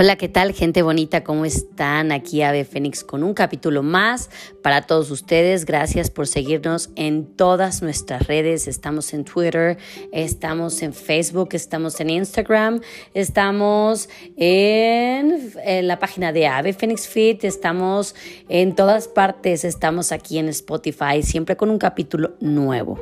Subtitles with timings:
[0.00, 1.24] Hola, ¿qué tal gente bonita?
[1.24, 2.12] ¿Cómo están?
[2.12, 4.30] Aquí Ave Fénix con un capítulo más
[4.62, 5.64] para todos ustedes.
[5.64, 8.68] Gracias por seguirnos en todas nuestras redes.
[8.68, 9.76] Estamos en Twitter,
[10.12, 12.80] estamos en Facebook, estamos en Instagram,
[13.12, 15.50] estamos en,
[15.82, 18.14] la página de Ave Fénix Fit, estamos
[18.48, 23.00] en todas partes, estamos aquí en Spotify, siempre con un capítulo nuevo.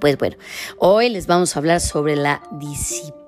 [0.00, 0.36] Pues bueno,
[0.78, 3.27] hoy les vamos a hablar sobre la disciplina.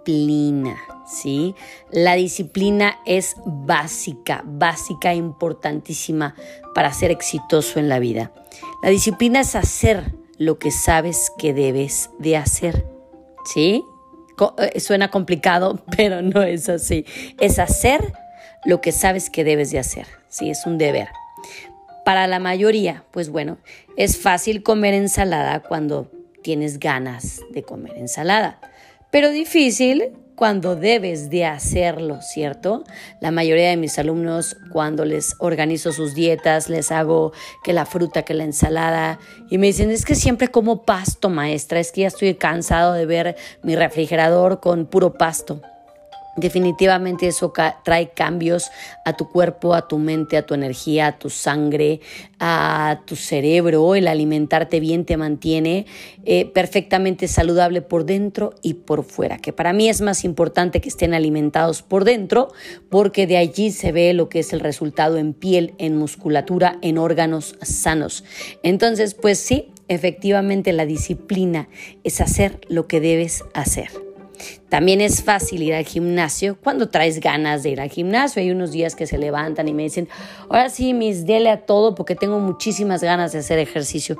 [1.06, 1.54] ¿Sí?
[1.90, 6.34] La disciplina es básica, básica, importantísima
[6.74, 8.32] para ser exitoso en la vida.
[8.82, 12.86] La disciplina es hacer lo que sabes que debes de hacer,
[13.44, 13.84] ¿sí?
[14.58, 17.04] Eh, suena complicado, pero no es así.
[17.38, 18.12] Es hacer
[18.64, 20.50] lo que sabes que debes de hacer, ¿sí?
[20.50, 21.08] Es un deber.
[22.04, 23.58] Para la mayoría, pues bueno,
[23.96, 26.10] es fácil comer ensalada cuando
[26.42, 28.58] tienes ganas de comer ensalada,
[29.10, 32.84] pero difícil cuando debes de hacerlo, ¿cierto?
[33.20, 38.22] La mayoría de mis alumnos cuando les organizo sus dietas, les hago que la fruta,
[38.22, 39.18] que la ensalada,
[39.50, 43.04] y me dicen, es que siempre como pasto, maestra, es que ya estoy cansado de
[43.04, 45.60] ver mi refrigerador con puro pasto.
[46.36, 47.52] Definitivamente eso
[47.84, 48.70] trae cambios
[49.04, 52.00] a tu cuerpo, a tu mente, a tu energía, a tu sangre,
[52.38, 53.94] a tu cerebro.
[53.94, 55.86] El alimentarte bien te mantiene
[56.24, 60.88] eh, perfectamente saludable por dentro y por fuera, que para mí es más importante que
[60.88, 62.52] estén alimentados por dentro
[62.88, 66.98] porque de allí se ve lo que es el resultado en piel, en musculatura, en
[66.98, 68.24] órganos sanos.
[68.62, 71.68] Entonces, pues sí, efectivamente la disciplina
[72.04, 74.09] es hacer lo que debes hacer.
[74.68, 78.40] También es fácil ir al gimnasio cuando traes ganas de ir al gimnasio.
[78.40, 80.08] Hay unos días que se levantan y me dicen,
[80.48, 84.16] ahora sí, mis, dele a todo porque tengo muchísimas ganas de hacer ejercicio.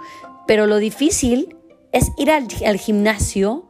[0.46, 1.56] Pero lo difícil
[1.92, 3.66] es ir al, gimnasio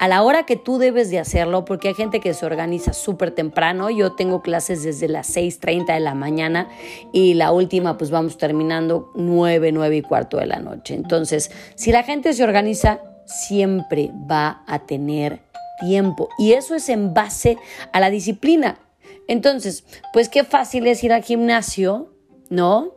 [0.00, 3.30] a la hora que tú debes de hacerlo, porque hay gente que se organiza súper
[3.30, 3.88] temprano.
[3.90, 6.68] Yo tengo clases desde las 6.30 de la mañana
[7.12, 10.94] y la última pues vamos terminando 9, 9 y cuarto de la noche.
[10.94, 15.40] Entonces, si la gente se organiza, siempre va a tener
[15.82, 16.28] tiempo.
[16.38, 17.58] Y eso es en base
[17.92, 18.78] a la disciplina.
[19.28, 22.12] Entonces, pues qué fácil es ir al gimnasio,
[22.50, 22.94] ¿no?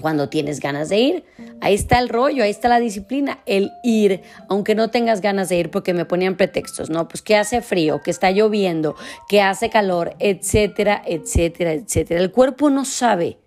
[0.00, 1.24] Cuando tienes ganas de ir.
[1.60, 5.56] Ahí está el rollo, ahí está la disciplina, el ir, aunque no tengas ganas de
[5.56, 7.08] ir porque me ponían pretextos, ¿no?
[7.08, 8.94] Pues que hace frío, que está lloviendo,
[9.28, 12.20] que hace calor, etcétera, etcétera, etcétera.
[12.20, 13.38] El cuerpo no sabe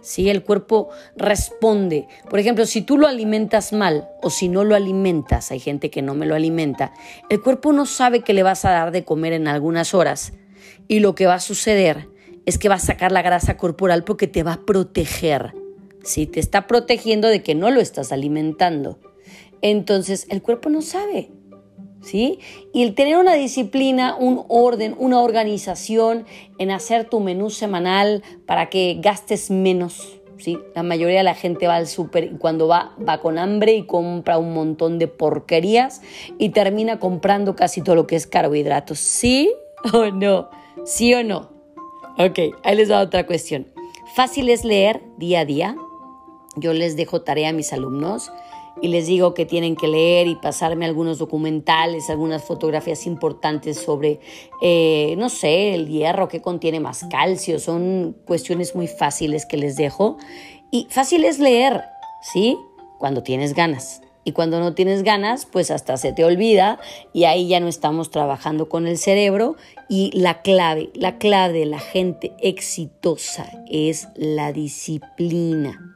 [0.00, 0.28] ¿sí?
[0.28, 2.06] El cuerpo responde.
[2.28, 6.02] Por ejemplo, si tú lo alimentas mal o si no lo alimentas, hay gente que
[6.02, 6.92] no me lo alimenta,
[7.28, 10.32] el cuerpo no sabe que le vas a dar de comer en algunas horas
[10.88, 12.08] y lo que va a suceder
[12.46, 15.52] es que va a sacar la grasa corporal porque te va a proteger,
[16.04, 16.26] ¿sí?
[16.26, 19.00] Te está protegiendo de que no lo estás alimentando.
[19.62, 21.30] Entonces, el cuerpo no sabe.
[22.06, 22.38] ¿Sí?
[22.72, 26.24] Y el tener una disciplina, un orden, una organización
[26.58, 30.58] en hacer tu menú semanal para que gastes menos, ¿sí?
[30.74, 33.86] La mayoría de la gente va al súper y cuando va, va con hambre y
[33.86, 36.00] compra un montón de porquerías
[36.38, 39.00] y termina comprando casi todo lo que es carbohidratos.
[39.00, 39.52] ¿Sí
[39.92, 40.48] o no?
[40.84, 41.50] ¿Sí o no?
[42.18, 43.66] Ok, ahí les da otra cuestión.
[44.14, 45.76] Fácil es leer día a día.
[46.54, 48.30] Yo les dejo tarea a mis alumnos
[48.82, 54.20] y les digo que tienen que leer y pasarme algunos documentales, algunas fotografías importantes sobre,
[54.60, 59.76] eh, no sé, el hierro, que contiene más calcio, son cuestiones muy fáciles que les
[59.76, 60.18] dejo.
[60.70, 61.84] Y fácil es leer,
[62.20, 62.58] ¿sí?
[62.98, 64.02] Cuando tienes ganas.
[64.24, 66.80] Y cuando no tienes ganas, pues hasta se te olvida
[67.12, 69.54] y ahí ya no estamos trabajando con el cerebro.
[69.88, 75.95] Y la clave, la clave de la gente exitosa es la disciplina.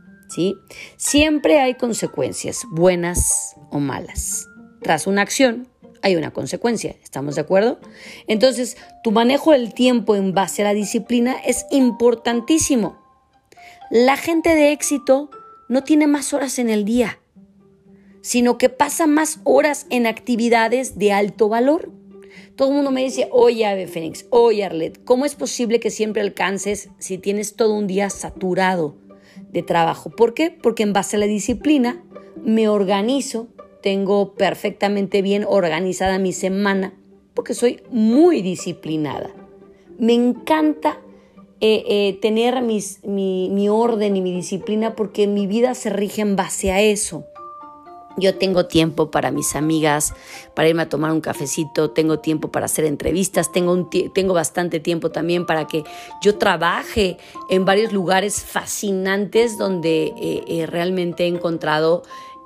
[0.97, 4.49] Siempre hay consecuencias, buenas o malas.
[4.83, 5.69] Tras una acción
[6.03, 7.79] hay una consecuencia, ¿estamos de acuerdo?
[8.27, 12.99] Entonces, tu manejo del tiempo en base a la disciplina es importantísimo.
[13.91, 15.31] La gente de éxito
[15.69, 17.19] no tiene más horas en el día,
[18.23, 21.91] sino que pasa más horas en actividades de alto valor.
[22.57, 26.23] Todo el mundo me dice, oye Ave Fénix, oye Arlet, ¿cómo es posible que siempre
[26.23, 28.97] alcances si tienes todo un día saturado?
[29.53, 30.11] De trabajo.
[30.11, 30.51] ¿Por qué?
[30.51, 32.03] Porque en base a la disciplina
[32.45, 33.49] me organizo,
[33.83, 36.95] tengo perfectamente bien organizada mi semana,
[37.35, 39.31] porque soy muy disciplinada.
[39.99, 41.01] Me encanta
[41.61, 46.23] eh, eh, tener mis, mi, mi orden y mi disciplina porque mi vida se rige
[46.23, 47.27] en base a eso.
[48.17, 50.15] Yo tengo tiempo para mis amigas,
[50.55, 54.81] para irme a tomar un cafecito, tengo tiempo para hacer entrevistas, tengo, un tengo bastante
[54.81, 55.85] tiempo también para que
[56.21, 57.19] yo trabaje
[57.49, 62.03] en varios lugares fascinantes donde eh, eh, realmente he encontrado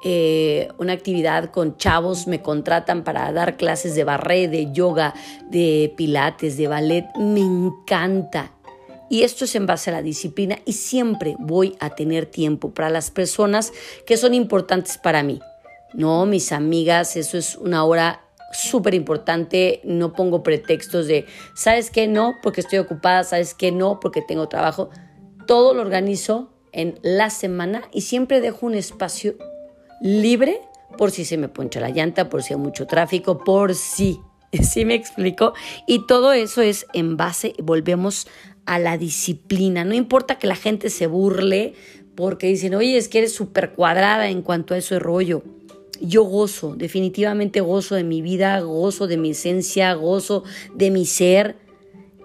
[0.06, 5.14] eh, una actividad con chavos, me contratan para dar clases de barré, de yoga,
[5.49, 8.52] de pilates, de ballet, me encanta.
[9.08, 12.90] Y esto es en base a la disciplina y siempre voy a tener tiempo para
[12.90, 13.72] las personas
[14.06, 15.40] que son importantes para mí.
[15.94, 18.20] No, mis amigas, eso es una hora
[18.52, 22.06] súper importante, no pongo pretextos de, ¿sabes qué?
[22.06, 23.73] No, porque estoy ocupada, ¿sabes qué?
[23.73, 24.91] No, porque tengo trabajo.
[25.46, 29.35] Todo lo organizo en la semana y siempre dejo un espacio
[30.00, 30.61] libre
[30.96, 34.20] por si se me poncha la llanta, por si hay mucho tráfico, por si.
[34.62, 35.55] ¿Sí me explico?
[35.87, 38.29] Y todo eso es en base, volvemos
[38.67, 39.85] a la disciplina.
[39.85, 41.75] No importa que la gente se burle
[42.14, 45.43] porque dicen, oye, es que eres súper cuadrada en cuanto a eso de rollo.
[46.00, 50.44] Yo gozo, definitivamente gozo de mi vida, gozo de mi esencia, gozo
[50.75, 51.56] de mi ser.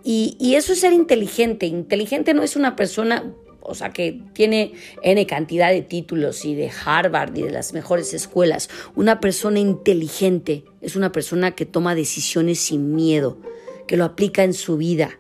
[0.03, 1.65] Y, eso es ser inteligente.
[1.65, 4.73] Inteligente no es una persona o sea, que tiene
[5.03, 8.67] N cantidad de títulos y de Harvard y de las mejores escuelas.
[8.95, 13.37] Una persona inteligente es una persona que toma decisiones sin miedo,
[13.85, 15.19] que lo aplica en su vida,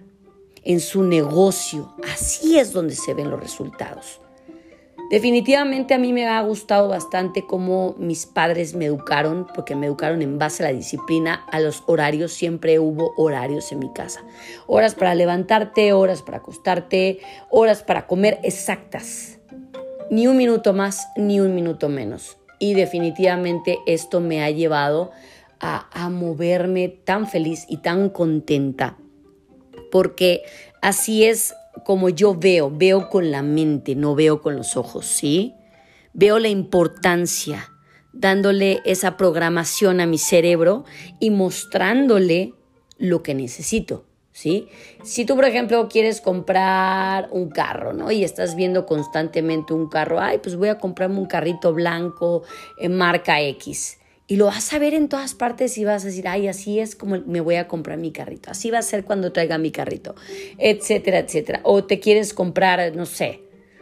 [0.63, 1.93] en su negocio.
[2.11, 4.19] Así es donde se ven los resultados.
[5.09, 10.21] Definitivamente a mí me ha gustado bastante cómo mis padres me educaron, porque me educaron
[10.21, 14.21] en base a la disciplina, a los horarios, siempre hubo horarios en mi casa.
[14.67, 17.19] Horas para levantarte, horas para acostarte,
[17.49, 19.39] horas para comer exactas.
[20.11, 22.37] Ni un minuto más, ni un minuto menos.
[22.59, 25.11] Y definitivamente esto me ha llevado
[25.59, 28.97] a, moverme tan feliz y tan contenta,
[29.91, 30.43] porque
[30.81, 31.53] así es
[31.83, 35.55] como yo veo, veo con la mente, no veo con los ojos, ¿sí?
[36.13, 37.69] Veo la importancia,
[38.13, 40.85] dándole esa programación a mi cerebro
[41.19, 42.53] y mostrándole
[42.97, 44.67] lo que necesito, ¿sí?
[45.03, 48.11] Si tú, por ejemplo, quieres comprar un carro, ¿no?
[48.11, 52.43] Y estás viendo constantemente un carro, ay, pues voy a comprarme un carrito blanco
[52.79, 53.98] en marca X
[54.29, 56.95] y lo vas a ver en todas partes y vas a decir, ay, así es
[56.95, 60.13] como me voy a comprar mi carrito, así va a ser cuando traiga mi carrito,
[60.59, 61.61] etcétera, etcétera.
[61.63, 63.41] O te quieres comprar, no sé,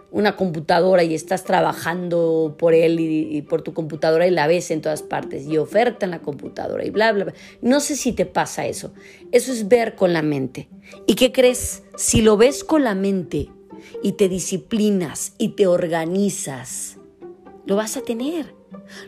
[0.10, 4.80] una computadora y estás trabajando por él y, por tu computadora y la ves en
[4.80, 7.34] todas partes y oferta en la computadora y bla, bla, bla.
[7.62, 8.94] No sé si te pasa eso.
[9.34, 10.70] Eso es ver con la mente.
[11.08, 11.84] ¿Y qué crees?
[11.98, 13.50] Si lo ves con la mente
[14.02, 16.96] y te disciplinas y te organizas,
[17.66, 18.57] lo vas a tener.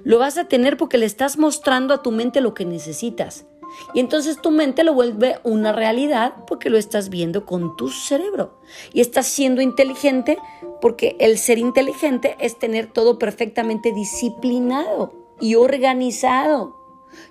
[0.04, 3.46] Lo vas a tener porque le estás mostrando a tu mente lo que necesitas.
[3.94, 8.60] Y entonces tu mente lo vuelve una realidad porque lo estás viendo con tu cerebro.
[8.94, 10.38] Y estás siendo inteligente
[10.82, 16.76] porque el ser inteligente es tener todo perfectamente disciplinado y organizado.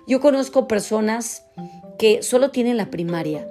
[0.07, 1.45] Yo conozco personas
[1.97, 3.47] que solo tienen la primaria.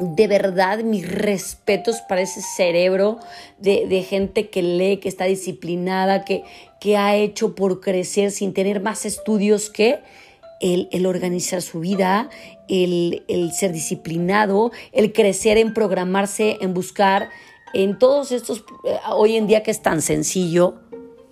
[0.00, 3.18] De verdad, mis respetos para ese cerebro
[3.58, 6.44] de, de gente que lee, que está disciplinada, que,
[6.80, 10.00] que ha hecho por crecer sin tener más estudios que
[10.60, 12.30] el, organizar su vida,
[12.68, 13.22] el,
[13.52, 17.30] ser disciplinado, el crecer en programarse, en buscar
[17.74, 20.80] en todos estos, eh, hoy en día que es tan sencillo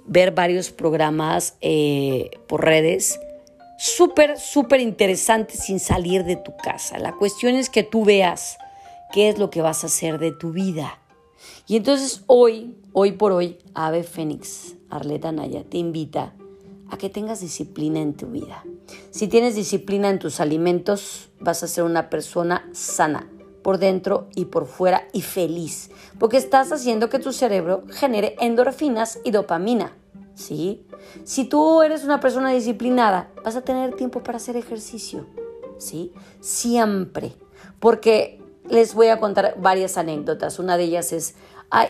[0.07, 3.19] ver varios programas eh, por redes,
[3.79, 6.99] súper, súper interesantes sin salir de tu casa.
[6.99, 8.59] La cuestión es que tú veas
[9.13, 11.01] qué es lo que vas a hacer de tu vida.
[11.67, 16.35] Y entonces hoy, hoy por hoy, Ave Fénix Arleta Naya te invita
[16.91, 18.65] a que tengas disciplina en tu vida.
[19.11, 23.29] Si tienes disciplina en tus alimentos, vas a ser una persona sana
[23.63, 25.91] por dentro y por fuera y feliz,
[26.21, 29.93] porque estás haciendo que tu cerebro genere endorfinas y dopamina.
[30.37, 30.87] ¿Sí?
[31.25, 35.27] Si tú eres una persona disciplinada, vas a tener tiempo para hacer ejercicio.
[35.79, 36.13] ¿Sí?
[36.41, 37.33] Siempre.
[37.81, 40.59] Porque les voy a contar varias anécdotas.
[40.59, 41.35] Una de ellas es,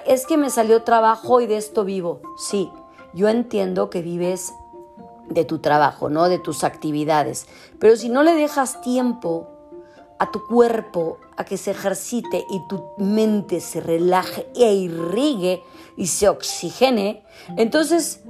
[0.07, 2.23] es que me salió trabajo y de esto vivo.
[2.39, 2.71] Sí,
[3.15, 4.53] yo entiendo que vives
[5.29, 6.29] de tu trabajo, ¿no?
[6.29, 7.47] De tus actividades.
[7.79, 9.49] Pero si no le dejas tiempo
[10.19, 15.63] a tu cuerpo a que se ejercite y tu mente se relaje e irrigue
[15.97, 17.25] y se oxigene,
[17.57, 18.23] entonces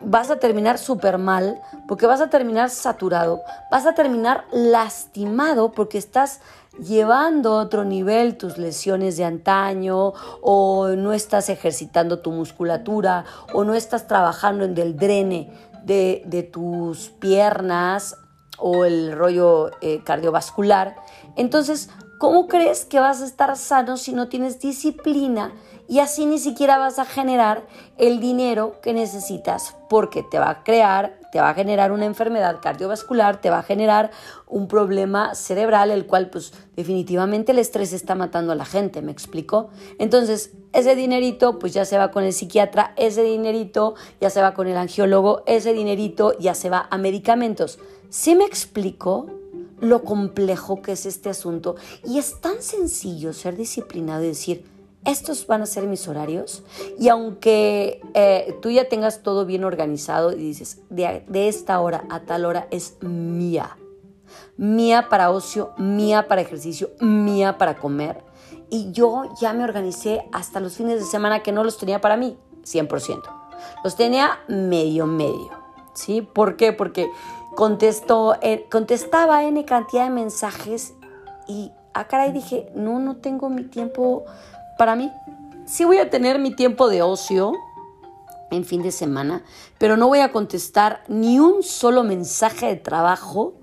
[0.00, 5.98] vas a terminar súper mal porque vas a terminar saturado, vas a terminar lastimado porque
[5.98, 6.40] estás
[6.78, 13.64] llevando a otro nivel tus lesiones de antaño o no estás ejercitando tu musculatura o
[13.64, 15.52] no estás trabajando en el drene
[15.84, 18.16] de, tus piernas
[18.58, 20.94] o el rollo eh, cardiovascular.
[21.36, 25.52] Entonces, ¿cómo crees que vas a estar sano si no tienes disciplina?
[25.90, 27.66] Y así ni siquiera vas a generar
[27.98, 32.58] el dinero que necesitas porque te va a crear te va a generar una enfermedad
[32.60, 34.10] cardiovascular, te va a generar
[34.46, 39.12] un problema cerebral, el cual pues definitivamente el estrés está matando a la gente, ¿me
[39.12, 39.70] explico?
[39.98, 44.54] Entonces, ese dinerito pues ya se va con el psiquiatra, ese dinerito ya se va
[44.54, 47.78] con el angiólogo, ese dinerito ya se va a medicamentos.
[48.08, 49.26] ¿Sí me explico?
[49.80, 51.74] lo complejo que es este asunto.
[52.04, 54.66] Y es tan sencillo ser disciplinado y decir,
[55.04, 56.62] estos van a ser mis horarios.
[56.98, 62.20] Y aunque eh, tú ya tengas todo bien organizado y dices, de, esta hora a
[62.20, 63.76] tal hora es mía.
[64.56, 68.22] Mía para ocio, mía para ejercicio, mía para comer.
[68.68, 72.16] Y yo ya me organicé hasta los fines de semana que no los tenía para
[72.16, 73.22] mí, 100%.
[73.82, 75.50] Los tenía medio, medio.
[75.94, 76.22] ¿Sí?
[76.22, 76.72] ¿Por qué?
[76.72, 77.10] Porque
[77.56, 80.94] contestó, eh, contestaba N cantidad de mensajes
[81.48, 84.24] y a ah, dije, no, no tengo mi tiempo
[84.80, 85.12] para mí.
[85.66, 87.52] Sí voy a tener mi tiempo de ocio
[88.50, 89.44] en fin de semana,
[89.76, 93.60] pero no voy a contestar ni un solo mensaje de trabajo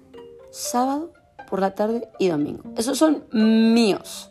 [0.51, 1.11] sábado
[1.49, 2.61] por la tarde y domingo.
[2.77, 4.29] Esos son míos.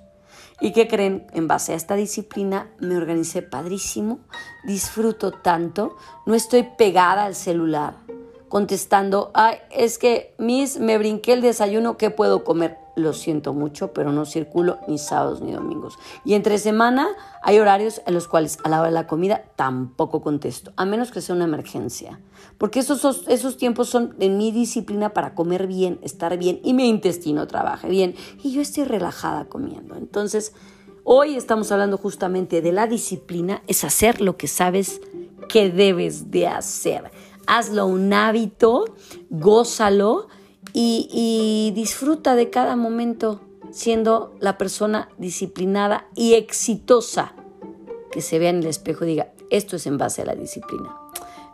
[0.61, 1.27] ¿Y qué creen?
[1.33, 4.21] En base a esta disciplina me organicé padrísimo,
[4.63, 8.06] disfruto tanto, no estoy pegada al celular
[8.49, 12.79] contestando, ay, es que, Miss, me brinqué el desayuno, ¿qué puedo comer?
[12.97, 15.99] lo siento mucho, pero no circulo ni sábados ni domingos.
[16.25, 17.09] Y entre semana
[17.43, 21.13] hay horarios en los cuales a la hora de la comida tampoco contesto, a menos
[21.13, 22.19] que sea una emergencia.
[22.57, 26.89] Porque esos, esos tiempos son de mi disciplina para comer bien, estar bien y mi
[26.89, 28.15] intestino trabaje bien.
[28.43, 29.95] Y yo estoy relajada comiendo.
[29.95, 30.55] Entonces,
[31.05, 35.03] hoy estamos hablando justamente de la disciplina, es hacer lo que sabes
[35.51, 37.11] que debes de hacer.
[37.47, 38.85] Hazlo un hábito,
[39.31, 40.29] gózalo
[40.73, 47.35] y, disfruta de cada momento siendo la persona disciplinada y exitosa
[48.11, 51.06] que se vea en el espejo y diga, esto es en base a la disciplina.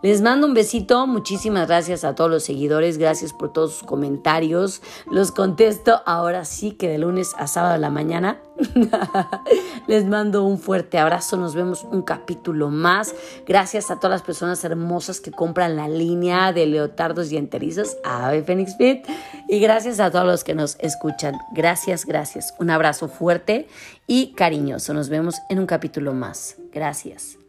[0.02, 4.82] Les mando un besito, muchísimas gracias a todos los seguidores, gracias por todos sus comentarios.
[5.08, 8.40] Los contesto ahora sí que de lunes a sábado a la mañana.
[9.86, 13.14] Les mando un fuerte abrazo, nos vemos un capítulo más.
[13.46, 18.42] Gracias a todas las personas hermosas que compran la línea de leotardos y enterizos, Ave
[18.42, 19.06] Phoenix Fit.
[19.48, 21.36] Y gracias a todos los que nos escuchan.
[21.52, 22.54] Gracias, gracias.
[22.58, 23.68] Un abrazo fuerte
[24.08, 24.94] y cariñoso.
[24.94, 26.56] Nos vemos en un capítulo más.
[26.72, 27.41] Gracias.